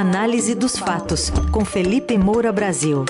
[0.00, 3.04] Análise dos fatos, com Felipe Moura Brasil.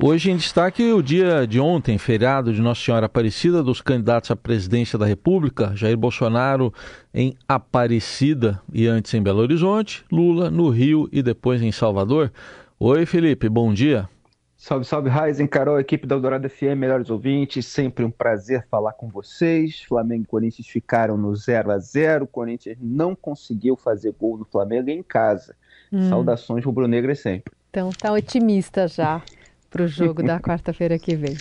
[0.00, 4.36] Hoje em destaque o dia de ontem, feriado de Nossa Senhora Aparecida, dos candidatos à
[4.36, 6.72] presidência da República, Jair Bolsonaro
[7.12, 12.30] em Aparecida e antes em Belo Horizonte, Lula no Rio e depois em Salvador.
[12.78, 14.08] Oi, Felipe, bom dia.
[14.60, 19.08] Salve, salve, Raizen, Carol, equipe da Eldorado FM, melhores ouvintes, sempre um prazer falar com
[19.08, 19.84] vocês.
[19.84, 24.44] Flamengo e Corinthians ficaram no 0 a 0 o Corinthians não conseguiu fazer gol no
[24.44, 25.54] Flamengo em casa.
[25.92, 26.08] Hum.
[26.08, 27.54] Saudações rubro-negras sempre.
[27.70, 29.22] Então tá otimista já
[29.70, 31.36] para o jogo da quarta-feira que vem.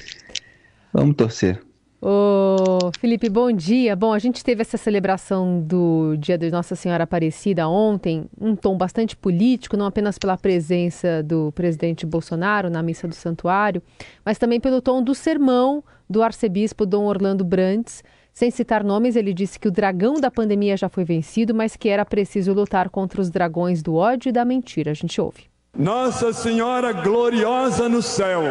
[0.94, 1.60] Vamos torcer.
[2.00, 3.96] Ô, Felipe, bom dia.
[3.96, 8.78] Bom, a gente teve essa celebração do Dia de Nossa Senhora Aparecida ontem, um tom
[8.78, 13.82] bastante político, não apenas pela presença do presidente Bolsonaro na missa do santuário,
[14.24, 18.04] mas também pelo tom do sermão do arcebispo Dom Orlando Brandes.
[18.32, 21.90] Sem citar nomes, ele disse que o dragão da pandemia já foi vencido, mas que
[21.90, 24.92] era preciso lutar contra os dragões do ódio e da mentira.
[24.92, 25.46] A gente ouve.
[25.76, 28.42] Nossa Senhora gloriosa no céu,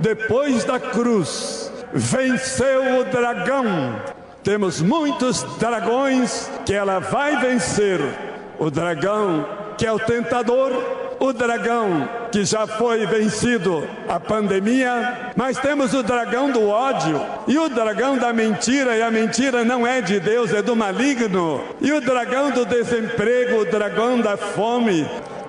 [0.00, 4.00] depois da cruz, venceu o dragão.
[4.42, 8.00] Temos muitos dragões que ela vai vencer.
[8.58, 9.44] O dragão
[9.76, 10.72] que é o tentador,
[11.20, 17.58] o dragão que já foi vencido a pandemia, mas temos o dragão do ódio e
[17.58, 21.92] o dragão da mentira, e a mentira não é de Deus, é do maligno, e
[21.92, 25.06] o dragão do desemprego, o dragão da fome.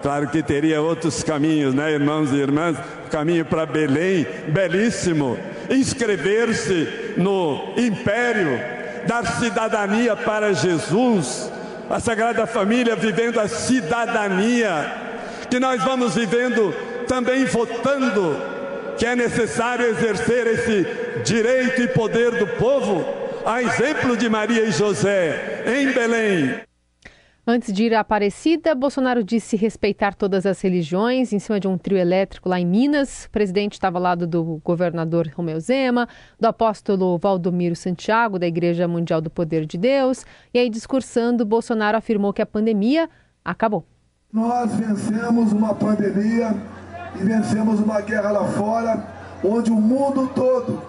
[0.08, 2.78] Claro que teria outros caminhos, né, irmãos e irmãs?
[3.12, 5.38] Caminho para Belém, belíssimo
[5.70, 8.58] inscrever-se no império,
[9.06, 11.52] dar cidadania para Jesus,
[11.90, 14.94] a Sagrada Família vivendo a cidadania,
[15.50, 16.74] que nós vamos vivendo
[17.06, 18.38] também votando,
[18.98, 20.88] que é necessário exercer esse
[21.26, 23.06] direito e poder do povo,
[23.46, 26.67] a exemplo de Maria e José, em Belém.
[27.50, 31.78] Antes de ir à Aparecida, Bolsonaro disse respeitar todas as religiões em cima de um
[31.78, 33.24] trio elétrico lá em Minas.
[33.24, 38.86] O presidente estava ao lado do governador Romeu Zema, do apóstolo Valdomiro Santiago, da Igreja
[38.86, 40.26] Mundial do Poder de Deus.
[40.54, 43.10] E aí, discursando, Bolsonaro afirmou que a pandemia
[43.46, 43.86] acabou.
[44.34, 46.54] Nós vencemos uma pandemia
[47.16, 49.08] e vencemos uma guerra lá fora,
[49.42, 50.82] onde o mundo todo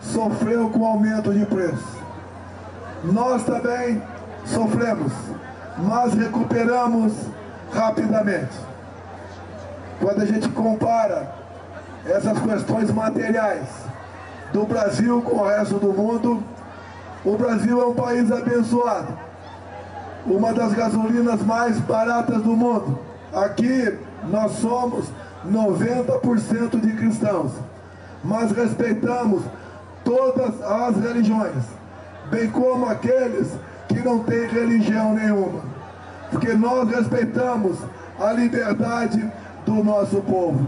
[0.00, 1.98] sofreu com aumento de preço.
[3.02, 4.00] Nós também
[4.44, 5.12] sofremos
[5.78, 7.12] mas recuperamos
[7.72, 8.54] rapidamente.
[10.00, 11.34] Quando a gente compara
[12.06, 13.66] essas questões materiais
[14.52, 16.42] do Brasil com o resto do mundo,
[17.24, 19.16] o Brasil é um país abençoado.
[20.26, 22.98] Uma das gasolinas mais baratas do mundo.
[23.32, 23.98] Aqui
[24.30, 25.06] nós somos
[25.46, 27.52] 90% de cristãos,
[28.22, 29.42] mas respeitamos
[30.04, 31.64] todas as religiões,
[32.30, 33.58] bem como aqueles que
[34.04, 35.64] não tem religião nenhuma.
[36.30, 37.78] Porque nós respeitamos
[38.18, 39.30] a liberdade
[39.64, 40.66] do nosso povo.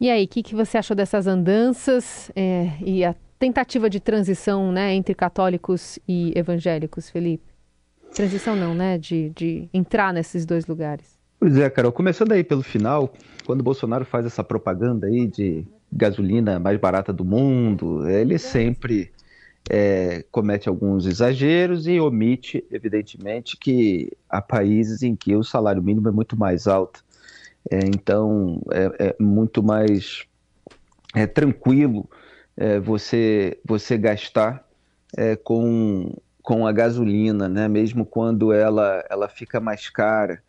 [0.00, 4.72] E aí, o que, que você achou dessas andanças é, e a tentativa de transição
[4.72, 7.44] né, entre católicos e evangélicos, Felipe?
[8.14, 8.96] Transição não, né?
[8.96, 11.18] De, de entrar nesses dois lugares.
[11.38, 11.92] Pois é, Carol.
[11.92, 13.12] Começando aí pelo final,
[13.46, 19.10] quando o Bolsonaro faz essa propaganda aí de gasolina mais barata do mundo, ele sempre
[19.68, 26.08] é, comete alguns exageros e omite, evidentemente, que há países em que o salário mínimo
[26.08, 27.04] é muito mais alto.
[27.70, 30.24] É, então, é, é, muito mais
[31.14, 32.08] é, tranquilo
[32.56, 34.66] é, você, você gastar
[35.16, 37.68] é, com, com a gasolina, né?
[37.68, 40.42] mesmo quando ela, ela fica mais cara.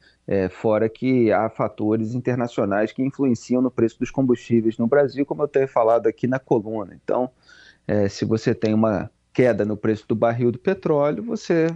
[0.49, 5.47] Fora que há fatores internacionais que influenciam no preço dos combustíveis no Brasil, como eu
[5.47, 6.97] tenho falado aqui na coluna.
[7.03, 7.29] Então,
[7.91, 11.67] é, se você tem uma queda no preço do barril do petróleo, você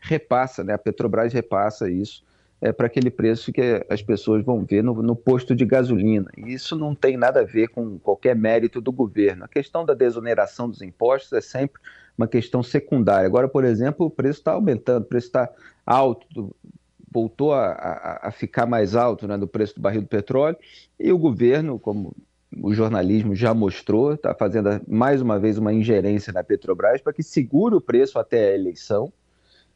[0.00, 0.72] repassa, né?
[0.72, 2.24] a Petrobras repassa isso
[2.58, 6.30] é, para aquele preço que as pessoas vão ver no, no, posto de gasolina.
[6.38, 9.44] E isso não tem nada a ver com qualquer mérito do governo.
[9.44, 11.82] A questão da desoneração dos impostos é sempre
[12.16, 13.26] uma questão secundária.
[13.26, 15.50] Agora, por exemplo, o preço está aumentando, o preço está
[15.84, 16.56] alto,
[17.12, 20.56] voltou a, a, a, ficar mais alto né, do preço do barril do petróleo,
[20.98, 22.16] e o governo, como
[22.56, 27.22] o jornalismo já mostrou, está fazendo mais uma vez uma ingerência na Petrobras para que
[27.22, 29.12] segure o preço até a eleição,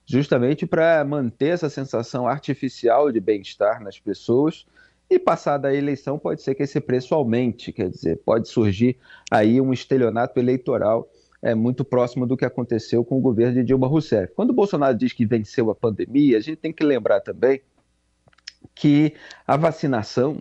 [0.07, 4.67] justamente para manter essa sensação artificial de bem-estar nas pessoas.
[5.11, 8.97] E passada a eleição, pode ser que esse preço aumente, quer dizer, pode surgir
[9.31, 11.09] aí um estelionato eleitoral
[11.43, 14.33] é, muito próximo do que aconteceu com o governo de Dilma Rousseff.
[14.35, 17.61] Quando o Bolsonaro diz que venceu a pandemia, a gente tem que lembrar também
[18.75, 19.15] que
[19.47, 20.41] a vacinação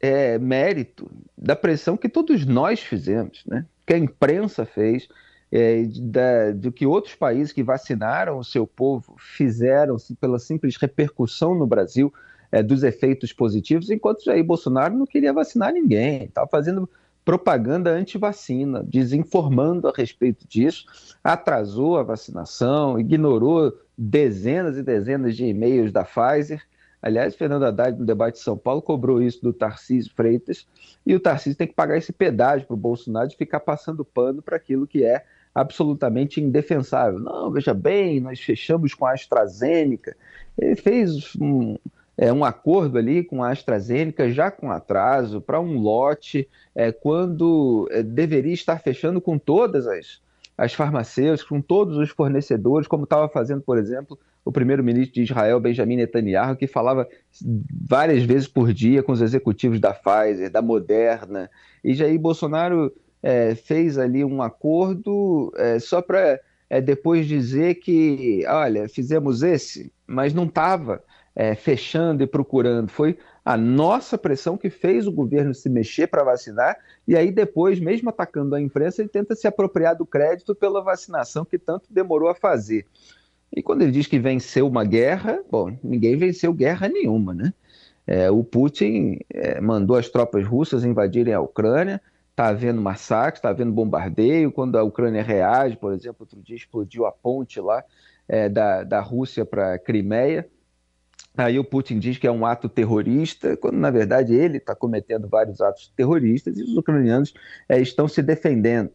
[0.00, 3.66] é, mérito da pressão que todos nós fizemos, né?
[3.86, 5.08] que a imprensa fez,
[5.52, 11.54] é, da, do que outros países que vacinaram o seu povo fizeram pela simples repercussão
[11.54, 12.12] no Brasil
[12.52, 16.88] é, dos efeitos positivos, enquanto Jair Bolsonaro não queria vacinar ninguém, estava fazendo
[17.24, 20.86] propaganda anti-vacina, desinformando a respeito disso,
[21.22, 26.62] atrasou a vacinação, ignorou dezenas e dezenas de e-mails da Pfizer.
[27.02, 30.66] Aliás, Fernando Haddad, no debate de São Paulo, cobrou isso do Tarcísio Freitas,
[31.06, 34.42] e o Tarcísio tem que pagar esse pedágio para o Bolsonaro de ficar passando pano
[34.42, 35.24] para aquilo que é
[35.54, 37.18] absolutamente indefensável.
[37.18, 40.16] Não, veja bem, nós fechamos com a AstraZeneca.
[40.58, 41.76] Ele fez um,
[42.16, 47.88] é, um acordo ali com a AstraZeneca, já com atraso, para um lote, é, quando
[47.90, 50.20] é, deveria estar fechando com todas as,
[50.60, 55.58] as farmacêuticas, com todos os fornecedores, como estava fazendo, por exemplo, o primeiro-ministro de Israel,
[55.58, 57.08] Benjamin Netanyahu, que falava
[57.88, 61.50] várias vezes por dia com os executivos da Pfizer, da Moderna,
[61.82, 62.92] e Jair Bolsonaro
[63.22, 69.90] é, fez ali um acordo é, só para é, depois dizer que, olha, fizemos esse,
[70.06, 71.02] mas não estava
[71.34, 72.90] é, fechando e procurando.
[72.90, 76.76] Foi a nossa pressão que fez o governo se mexer para vacinar,
[77.06, 81.44] e aí depois, mesmo atacando a imprensa, ele tenta se apropriar do crédito pela vacinação
[81.44, 82.86] que tanto demorou a fazer.
[83.54, 87.52] E quando ele diz que venceu uma guerra, bom, ninguém venceu guerra nenhuma, né?
[88.06, 92.00] É, o Putin é, mandou as tropas russas invadirem a Ucrânia,
[92.30, 94.50] está havendo massacre, está havendo bombardeio.
[94.50, 97.84] Quando a Ucrânia reage, por exemplo, outro dia explodiu a ponte lá
[98.26, 100.48] é, da, da Rússia para a Crimeia.
[101.36, 105.28] Aí o Putin diz que é um ato terrorista, quando na verdade ele está cometendo
[105.28, 107.32] vários atos terroristas e os ucranianos
[107.68, 108.90] é, estão se defendendo.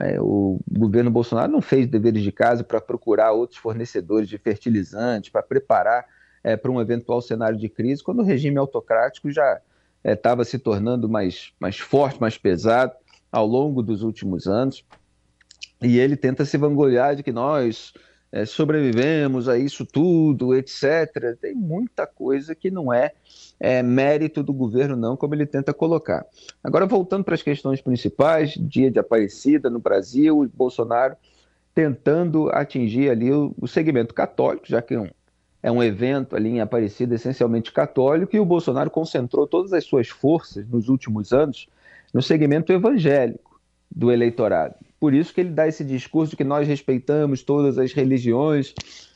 [0.00, 5.30] É, o governo Bolsonaro não fez deveres de casa para procurar outros fornecedores de fertilizantes,
[5.30, 6.06] para preparar
[6.42, 9.60] é, para um eventual cenário de crise, quando o regime autocrático já
[10.04, 12.92] estava é, se tornando mais, mais forte, mais pesado
[13.30, 14.84] ao longo dos últimos anos.
[15.82, 17.92] E ele tenta se vangloriar de que nós
[18.32, 21.36] é, sobrevivemos a isso tudo, etc.
[21.40, 23.12] Tem muita coisa que não é,
[23.58, 26.24] é, mérito do governo, não, como ele tenta colocar.
[26.62, 31.16] Agora, voltando para as questões principais, dia de Aparecida no Brasil, Bolsonaro
[31.74, 35.08] tentando atingir ali o, o segmento católico, já que é um,
[35.62, 40.08] é um evento ali em Aparecida essencialmente católico, e o Bolsonaro concentrou todas as suas
[40.08, 41.68] forças nos últimos anos
[42.12, 43.60] no segmento evangélico
[43.90, 44.74] do eleitorado.
[45.00, 48.74] Por isso que ele dá esse discurso de que nós respeitamos todas as religiões,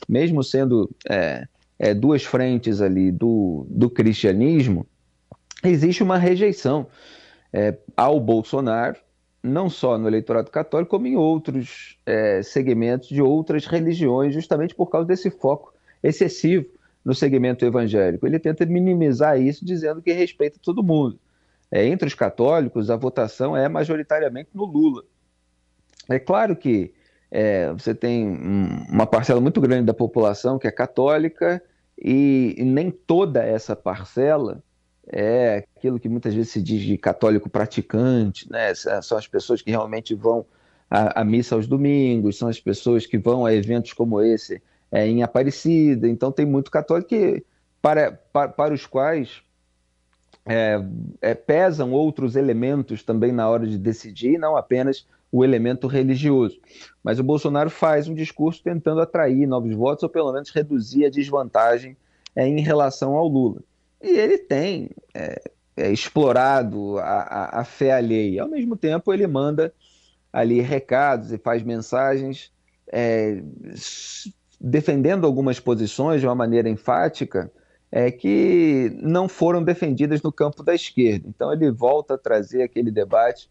[0.09, 1.47] mesmo sendo é,
[1.77, 4.87] é, duas frentes ali do, do cristianismo,
[5.63, 6.87] existe uma rejeição
[7.53, 8.97] é, ao Bolsonaro,
[9.43, 14.87] não só no eleitorado católico, como em outros é, segmentos de outras religiões, justamente por
[14.87, 15.71] causa desse foco
[16.01, 16.65] excessivo
[17.03, 18.25] no segmento evangélico.
[18.25, 21.19] Ele tenta minimizar isso dizendo que respeita todo mundo.
[21.71, 25.03] É, entre os católicos, a votação é majoritariamente no Lula.
[26.09, 26.93] É claro que
[27.31, 28.27] é, você tem
[28.89, 31.61] uma parcela muito grande da população que é católica
[31.97, 34.63] e, e nem toda essa parcela
[35.07, 38.73] é aquilo que muitas vezes se diz de católico praticante, né?
[38.73, 40.45] São as pessoas que realmente vão
[40.89, 44.61] à, à missa aos domingos, são as pessoas que vão a eventos como esse
[44.91, 46.07] é, em Aparecida.
[46.07, 47.45] Então tem muito católico que,
[47.81, 49.41] para, para, para os quais
[50.45, 50.81] é,
[51.21, 56.57] é, pesam outros elementos também na hora de decidir, não apenas o elemento religioso.
[57.03, 61.09] Mas o Bolsonaro faz um discurso tentando atrair novos votos ou pelo menos reduzir a
[61.09, 61.97] desvantagem
[62.33, 63.61] é, em relação ao Lula.
[64.01, 65.41] E ele tem é,
[65.75, 68.43] é, explorado a, a, a, fé alheia.
[68.43, 69.73] Ao mesmo tempo, ele manda
[70.31, 72.49] ali recados e faz mensagens
[72.87, 73.43] é,
[74.59, 77.51] defendendo algumas posições de uma maneira enfática
[77.91, 81.27] é, que não foram defendidas no campo da esquerda.
[81.27, 83.49] Então ele volta a trazer aquele debate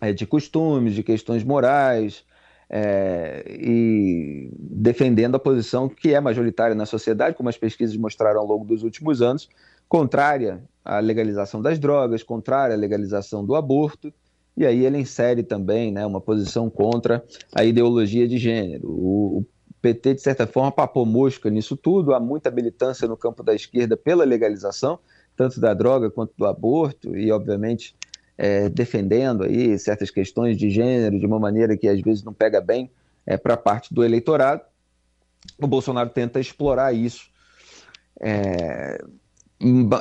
[0.00, 2.24] é, de costumes, de questões morais,
[2.68, 8.46] é, e defendendo a posição que é majoritária na sociedade, como as pesquisas mostraram ao
[8.46, 9.48] longo dos últimos anos,
[9.88, 14.12] contrária à legalização das drogas, contrária à legalização do aborto,
[14.56, 17.24] e aí ele insere também né, uma posição contra
[17.54, 18.88] a ideologia de gênero.
[18.88, 19.46] O, o
[19.82, 23.96] PT, de certa forma, papou mosca nisso tudo, há muita militância no campo da esquerda
[23.96, 24.98] pela legalização,
[25.36, 27.96] tanto da droga quanto do aborto, e, obviamente,
[28.36, 32.60] é, defendendo aí certas questões de gênero de uma maneira que às vezes não pega
[32.60, 32.90] bem
[33.26, 34.62] é, para parte do eleitorado.
[35.58, 37.28] O Bolsonaro tenta explorar isso.
[38.20, 38.98] É,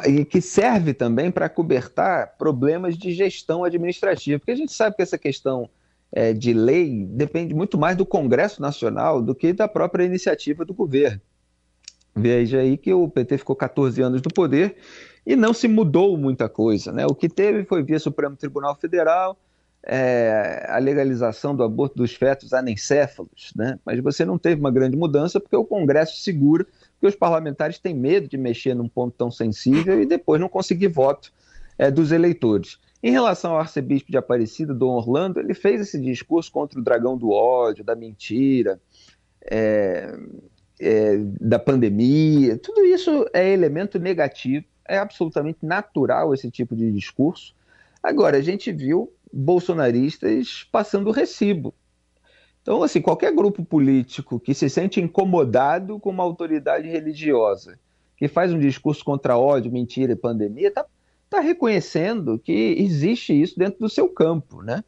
[0.07, 5.01] e que serve também para cobertar problemas de gestão administrativa, porque a gente sabe que
[5.01, 5.69] essa questão
[6.11, 10.73] é, de lei depende muito mais do Congresso Nacional do que da própria iniciativa do
[10.73, 11.21] governo.
[12.15, 14.75] Veja aí que o PT ficou 14 anos no poder
[15.25, 16.91] e não se mudou muita coisa.
[16.91, 17.05] Né?
[17.05, 19.37] O que teve foi via Supremo Tribunal Federal
[19.85, 23.77] é, a legalização do aborto dos fetos anencéfalos, né?
[23.85, 27.93] mas você não teve uma grande mudança porque o Congresso segura, porque os parlamentares têm
[27.93, 31.33] medo de mexer num ponto tão sensível e depois não conseguir voto
[31.77, 32.79] é, dos eleitores.
[33.01, 37.17] Em relação ao arcebispo de Aparecida, Dom Orlando, ele fez esse discurso contra o dragão
[37.17, 38.79] do ódio, da mentira,
[39.51, 40.17] é,
[40.79, 42.57] é, da pandemia.
[42.57, 47.55] Tudo isso é elemento negativo, é absolutamente natural esse tipo de discurso.
[48.01, 51.73] Agora, a gente viu bolsonaristas passando recibo.
[52.61, 57.77] Então, assim, qualquer grupo político que se sente incomodado com uma autoridade religiosa,
[58.15, 60.85] que faz um discurso contra ódio, mentira e pandemia, está
[61.29, 64.83] tá reconhecendo que existe isso dentro do seu campo, né?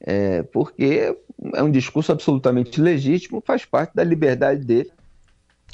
[0.00, 1.16] É, porque
[1.54, 4.90] é um discurso absolutamente legítimo, faz parte da liberdade dele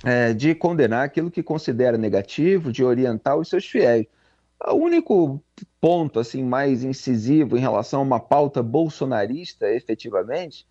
[0.04, 4.07] é, de condenar aquilo que considera negativo, de orientar os seus fiéis.
[4.66, 5.42] O único
[5.80, 10.66] ponto assim mais incisivo em relação a uma pauta bolsonarista, efetivamente,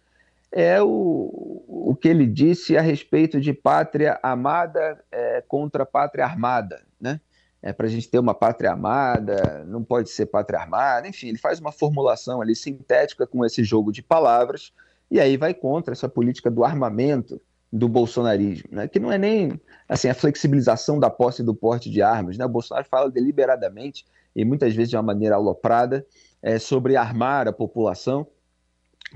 [0.52, 6.82] é o, o que ele disse a respeito de pátria amada é, contra pátria armada,
[7.00, 7.20] né?
[7.62, 11.38] É, para a gente ter uma pátria amada, não pode ser pátria armada, enfim, ele
[11.38, 14.72] faz uma formulação ali sintética com esse jogo de palavras
[15.12, 18.88] e aí vai contra essa política do armamento do bolsonarismo, né?
[18.88, 22.38] que não é nem assim a flexibilização da posse do porte de armas.
[22.38, 22.46] Né?
[22.46, 26.06] O Bolsonaro fala deliberadamente e muitas vezes de uma maneira aloprada
[26.42, 28.26] é, sobre armar a população,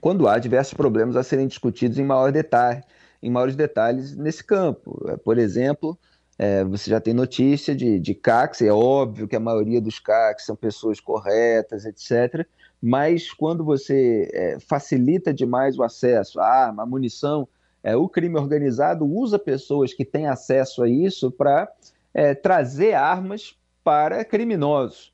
[0.01, 2.83] quando há diversos problemas a serem discutidos em maior detalhe,
[3.21, 5.03] em maiores detalhes nesse campo.
[5.07, 5.97] É, por exemplo,
[6.37, 10.45] é, você já tem notícia de, de CACs, é óbvio que a maioria dos CACs
[10.45, 12.45] são pessoas corretas, etc.
[12.81, 17.47] Mas quando você é, facilita demais o acesso à arma, à munição,
[17.83, 21.69] é, o crime organizado usa pessoas que têm acesso a isso para
[22.13, 25.11] é, trazer armas para criminosos.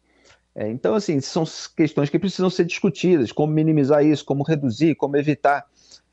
[0.54, 1.44] É, então, assim, são
[1.76, 5.66] questões que precisam ser discutidas, como minimizar isso, como reduzir, como evitar.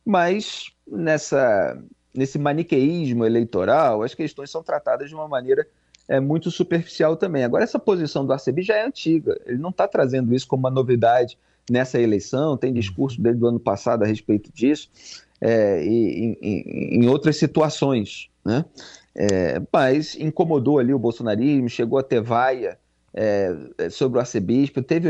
[0.04, 1.78] Mas nessa,
[2.14, 5.66] nesse maniqueísmo eleitoral, as questões são tratadas de uma maneira
[6.08, 7.44] é, muito superficial também.
[7.44, 10.70] Agora, essa posição do ACB já é antiga, ele não está trazendo isso como uma
[10.70, 11.36] novidade
[11.68, 14.88] nessa eleição, tem discurso dele do ano passado a respeito disso
[15.40, 18.64] é, e, em, em, outras situações, né?
[19.14, 22.78] É, mas incomodou ali o bolsonarismo, chegou a ter vaia
[23.14, 25.08] é, sobre o arcebispo, teve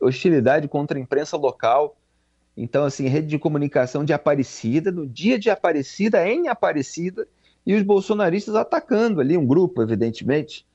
[0.00, 1.96] hostilidade contra a imprensa local.
[2.54, 7.26] Então, assim, rede de comunicação de Aparecida, no dia de Aparecida, em Aparecida,
[7.66, 10.66] e os bolsonaristas atacando ali um grupo, evidentemente.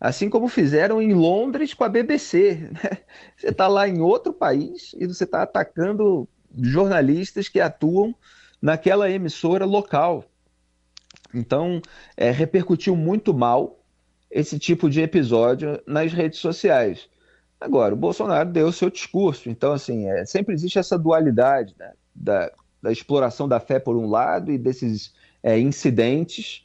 [0.00, 2.70] Assim como fizeram em Londres com a BBC.
[2.72, 2.98] Né?
[3.36, 8.14] Você está lá em outro país e você está atacando jornalistas que atuam
[8.60, 10.24] naquela emissora local.
[11.34, 11.80] Então,
[12.16, 13.78] é, repercutiu muito mal
[14.30, 17.08] esse tipo de episódio nas redes sociais.
[17.60, 21.92] Agora, o Bolsonaro deu o seu discurso, então, assim, é, sempre existe essa dualidade né,
[22.14, 25.12] da, da, exploração da fé por um lado e desses
[25.42, 26.64] é, incidentes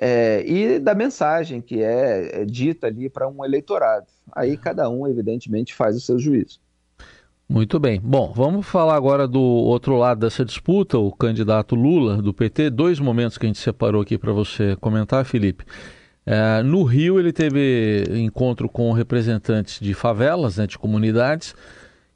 [0.00, 4.06] é, e da mensagem que é, é dita ali para um eleitorado.
[4.32, 6.60] Aí cada um, evidentemente, faz o seu juízo.
[7.48, 8.00] Muito bem.
[8.00, 12.70] Bom, vamos falar agora do outro lado dessa disputa, o candidato Lula, do PT.
[12.70, 15.64] Dois momentos que a gente separou aqui para você comentar, Felipe.
[16.24, 21.54] É, no Rio, ele teve encontro com representantes de favelas, né, de comunidades,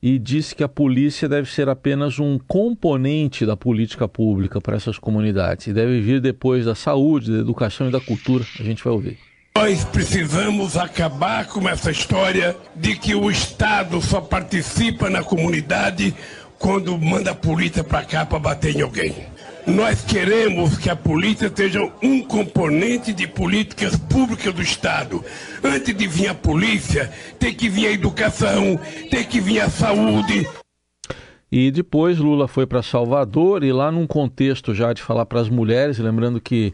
[0.03, 4.99] e disse que a polícia deve ser apenas um componente da política pública para essas
[4.99, 8.45] comunidades e deve vir depois da saúde, da educação e da cultura.
[8.59, 9.28] A gente vai ouvir.
[9.61, 16.15] Nós precisamos acabar com essa história de que o Estado só participa na comunidade
[16.61, 19.17] quando manda a polícia para cá para bater em alguém.
[19.67, 25.25] Nós queremos que a polícia seja um componente de políticas públicas do Estado.
[25.63, 27.11] Antes de vir a polícia,
[27.41, 28.79] tem que vir a educação,
[29.11, 30.47] tem que vir a saúde.
[31.51, 35.49] E depois Lula foi para Salvador e lá num contexto já de falar para as
[35.49, 36.73] mulheres, lembrando que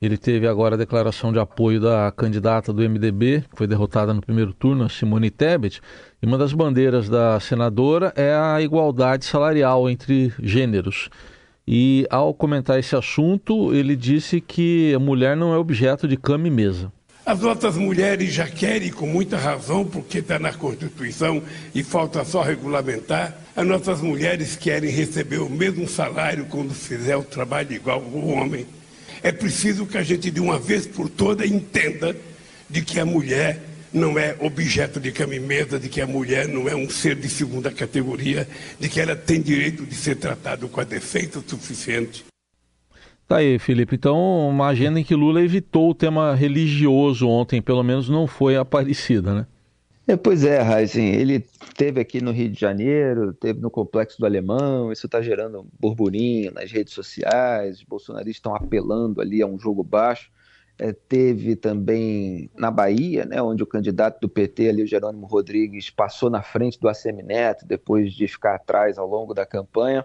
[0.00, 4.20] ele teve agora a declaração de apoio da candidata do MDB, que foi derrotada no
[4.20, 5.80] primeiro turno, Simone Tebet.
[6.22, 11.08] E uma das bandeiras da senadora é a igualdade salarial entre gêneros.
[11.66, 16.46] E ao comentar esse assunto, ele disse que a mulher não é objeto de cama
[16.46, 16.92] e mesa.
[17.24, 21.42] As outras mulheres já querem, com muita razão, porque está na Constituição
[21.74, 23.36] e falta só regulamentar.
[23.56, 28.64] As nossas mulheres querem receber o mesmo salário quando fizer o trabalho igual ao homem.
[29.26, 32.16] É preciso que a gente, de uma vez por todas, entenda
[32.70, 33.60] de que a mulher
[33.92, 37.16] não é objeto de cama e mesa, de que a mulher não é um ser
[37.16, 38.46] de segunda categoria,
[38.78, 42.24] de que ela tem direito de ser tratada com a defeito suficiente.
[43.26, 43.96] Tá aí, Felipe.
[43.96, 48.54] Então, uma agenda em que Lula evitou o tema religioso ontem, pelo menos não foi
[48.56, 49.46] Aparecida, né?
[50.08, 51.44] É, pois é, Heisen, ele
[51.76, 55.66] teve aqui no Rio de Janeiro, teve no Complexo do Alemão, isso está gerando um
[55.80, 60.30] burburinho nas redes sociais, os bolsonaristas estão apelando ali a um jogo baixo.
[60.78, 65.90] É, teve também na Bahia, né, onde o candidato do PT, ali, o Jerônimo Rodrigues,
[65.90, 70.04] passou na frente do ACM Neto, depois de ficar atrás ao longo da campanha.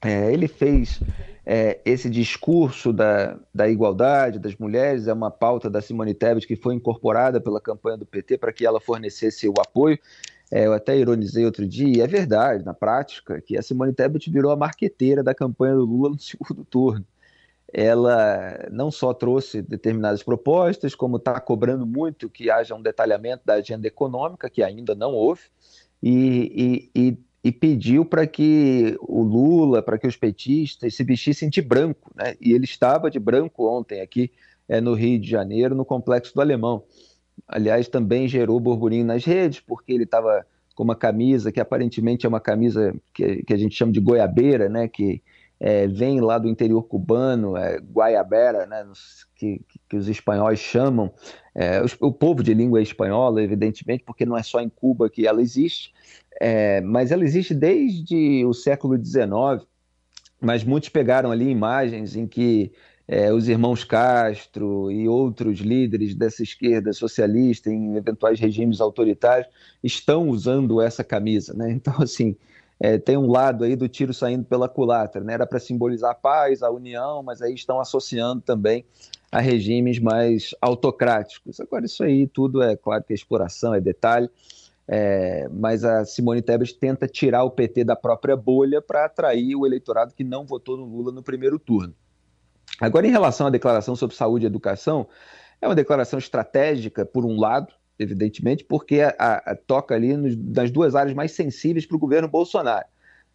[0.00, 1.00] É, ele fez
[1.44, 6.54] é, esse discurso da, da igualdade das mulheres, é uma pauta da Simone Tebet que
[6.56, 9.98] foi incorporada pela campanha do PT para que ela fornecesse o apoio.
[10.50, 14.30] É, eu até ironizei outro dia, e é verdade, na prática, que a Simone Tebet
[14.30, 17.04] virou a marqueteira da campanha do Lula no segundo turno.
[17.72, 23.54] Ela não só trouxe determinadas propostas, como está cobrando muito que haja um detalhamento da
[23.54, 25.40] agenda econômica, que ainda não houve,
[26.02, 31.48] e, e, e e pediu para que o Lula, para que os petistas se vestissem
[31.50, 32.36] de branco, né?
[32.40, 34.30] E ele estava de branco ontem aqui
[34.68, 36.84] é, no Rio de Janeiro, no Complexo do Alemão.
[37.48, 42.28] Aliás, também gerou burburinho nas redes, porque ele estava com uma camisa que aparentemente é
[42.28, 44.86] uma camisa que, que a gente chama de goiabeira, né?
[44.86, 45.20] Que
[45.58, 48.86] é, vem lá do interior cubano, é, guayabera, né?
[49.34, 51.12] Que, que os espanhóis chamam.
[51.54, 55.42] É, o povo de língua espanhola, evidentemente, porque não é só em Cuba que ela
[55.42, 55.92] existe,
[56.40, 59.66] é, mas ela existe desde o século XIX,
[60.40, 62.72] mas muitos pegaram ali imagens em que
[63.06, 69.48] é, os irmãos Castro e outros líderes dessa esquerda socialista em eventuais regimes autoritários
[69.82, 71.70] estão usando essa camisa, né?
[71.72, 72.36] Então, assim,
[72.80, 75.34] é, tem um lado aí do tiro saindo pela culatra, né?
[75.34, 78.84] Era para simbolizar a paz, a união, mas aí estão associando também
[79.30, 81.60] a regimes mais autocráticos.
[81.60, 84.28] Agora, isso aí tudo é claro que é exploração, é detalhe.
[84.86, 89.64] É, mas a Simone Tebet tenta tirar o PT da própria bolha para atrair o
[89.64, 91.94] eleitorado que não votou no Lula no primeiro turno.
[92.80, 95.06] Agora, em relação à declaração sobre saúde e educação,
[95.60, 100.36] é uma declaração estratégica, por um lado, evidentemente, porque a, a, a toca ali nos,
[100.36, 102.86] nas duas áreas mais sensíveis para o governo Bolsonaro.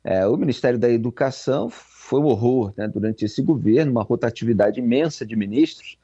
[0.04, 5.26] É, o Ministério da Educação foi um horror né, durante esse governo, uma rotatividade imensa
[5.26, 5.98] de ministros.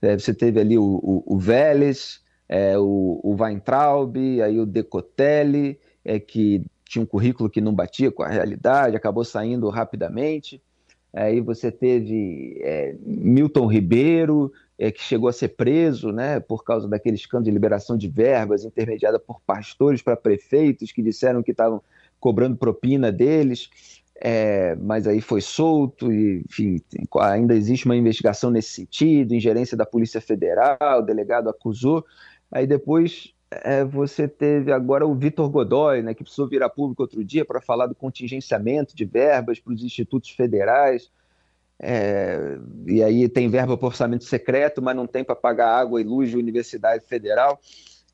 [0.00, 5.78] É, você teve ali o, o, o Vélez, é, o, o Weintraub, aí o Decotelli,
[6.04, 10.62] é, que tinha um currículo que não batia com a realidade, acabou saindo rapidamente.
[11.12, 16.88] Aí você teve é, Milton Ribeiro, é, que chegou a ser preso né, por causa
[16.88, 21.82] daquele escândalo de liberação de verbas intermediada por pastores para prefeitos que disseram que estavam
[22.20, 23.68] cobrando propina deles,
[24.20, 26.80] é, mas aí foi solto, e enfim,
[27.20, 32.04] ainda existe uma investigação nesse sentido, ingerência da Polícia Federal, o delegado acusou.
[32.50, 37.24] Aí depois é, você teve agora o Vitor Godoy, né, que precisou virar público outro
[37.24, 41.10] dia para falar do contingenciamento de verbas para os institutos federais.
[41.80, 46.04] É, e aí tem verba para orçamento secreto, mas não tem para pagar água e
[46.04, 47.60] luz de Universidade Federal.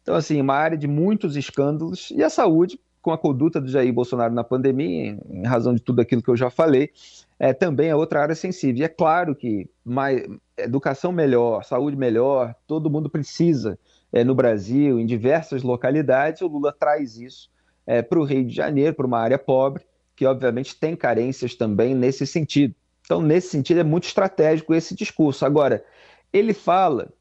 [0.02, 2.10] Então, assim, uma área de muitos escândalos.
[2.10, 6.00] E a saúde, com a conduta do Jair Bolsonaro na pandemia, em razão de tudo
[6.00, 6.90] aquilo que eu já falei,
[7.38, 8.80] é, também é outra área sensível.
[8.80, 10.22] E é claro que mais,
[10.56, 13.78] educação melhor, saúde melhor, todo mundo precisa
[14.12, 17.50] é, no Brasil, em diversas localidades, o Lula traz isso
[17.86, 21.94] é, para o Rio de Janeiro, para uma área pobre, que obviamente tem carências também
[21.94, 22.74] nesse sentido.
[23.04, 25.44] Então, nesse sentido, é muito estratégico esse discurso.
[25.44, 25.84] Agora,
[26.32, 27.12] ele fala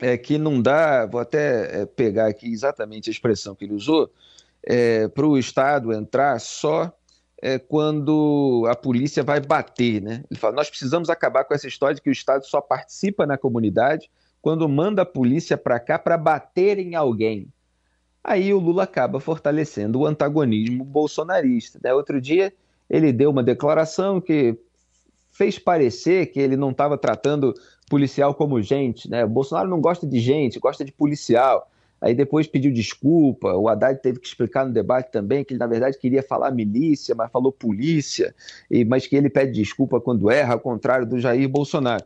[0.00, 4.10] é, que não dá, vou até é, pegar aqui exatamente a expressão que ele usou,
[4.62, 6.92] é, para o Estado entrar só
[7.42, 10.00] é, quando a polícia vai bater.
[10.00, 10.24] Né?
[10.30, 13.36] Ele fala: nós precisamos acabar com essa história de que o Estado só participa na
[13.38, 17.48] comunidade quando manda a polícia para cá para bater em alguém.
[18.22, 21.78] Aí o Lula acaba fortalecendo o antagonismo bolsonarista.
[21.82, 21.92] Né?
[21.92, 22.52] Outro dia
[22.88, 24.58] ele deu uma declaração que
[25.30, 27.54] fez parecer que ele não estava tratando
[27.88, 29.10] policial como gente.
[29.10, 29.24] Né?
[29.24, 31.70] O Bolsonaro não gosta de gente, gosta de policial.
[32.00, 33.54] Aí depois pediu desculpa.
[33.54, 37.14] O Haddad teve que explicar no debate também que ele, na verdade, queria falar milícia,
[37.14, 38.34] mas falou polícia,
[38.70, 42.04] e, mas que ele pede desculpa quando erra, ao contrário do Jair Bolsonaro.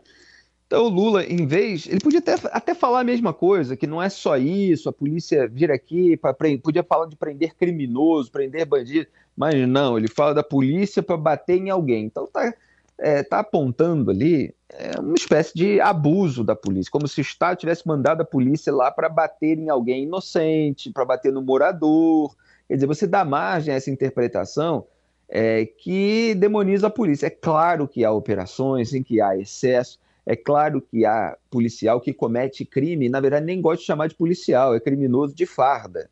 [0.69, 1.87] Então o Lula, em vez.
[1.87, 5.49] Ele podia até, até falar a mesma coisa, que não é só isso, a polícia
[5.49, 10.43] vir aqui para podia falar de prender criminoso, prender bandido, mas não, ele fala da
[10.43, 12.05] polícia para bater em alguém.
[12.05, 12.53] Então tá,
[12.99, 17.59] é, tá apontando ali é, uma espécie de abuso da polícia, como se o Estado
[17.59, 22.35] tivesse mandado a polícia lá para bater em alguém inocente, para bater no morador.
[22.67, 24.87] Quer dizer, você dá margem a essa interpretação
[25.29, 27.27] é, que demoniza a polícia.
[27.27, 32.13] É claro que há operações em que há excesso é claro que há policial que
[32.13, 36.11] comete crime, na verdade nem gosto de chamar de policial, é criminoso de farda.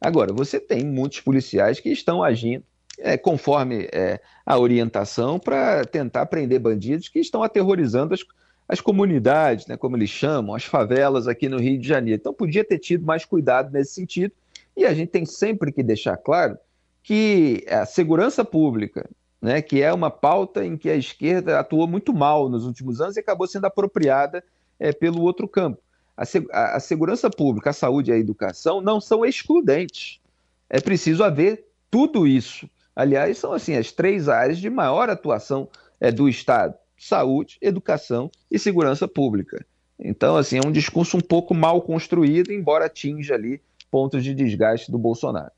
[0.00, 2.62] Agora, você tem muitos policiais que estão agindo
[2.98, 8.20] é, conforme é, a orientação para tentar prender bandidos que estão aterrorizando as,
[8.68, 12.20] as comunidades, né, como eles chamam, as favelas aqui no Rio de Janeiro.
[12.20, 14.32] Então podia ter tido mais cuidado nesse sentido.
[14.76, 16.58] E a gente tem sempre que deixar claro
[17.02, 19.08] que a segurança pública,
[19.40, 23.16] né, que é uma pauta em que a esquerda atuou muito mal nos últimos anos
[23.16, 24.42] e acabou sendo apropriada
[24.78, 25.80] é, pelo outro campo.
[26.16, 30.20] A, a, a segurança pública, a saúde e a educação não são excludentes.
[30.68, 32.68] É preciso haver tudo isso.
[32.96, 35.68] Aliás, são assim as três áreas de maior atuação
[36.00, 39.64] é, do Estado: saúde, educação e segurança pública.
[40.00, 44.90] Então, assim, é um discurso um pouco mal construído, embora atinja ali pontos de desgaste
[44.90, 45.52] do Bolsonaro.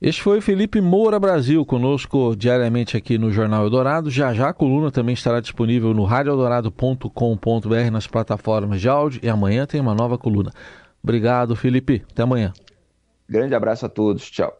[0.00, 4.10] Este foi Felipe Moura Brasil, conosco diariamente aqui no Jornal Eldorado.
[4.10, 9.66] Já já a coluna também estará disponível no radioeldorado.com.br nas plataformas de áudio e amanhã
[9.66, 10.52] tem uma nova coluna.
[11.02, 12.04] Obrigado, Felipe.
[12.10, 12.52] Até amanhã.
[13.26, 14.30] Grande abraço a todos.
[14.30, 14.54] Tchau.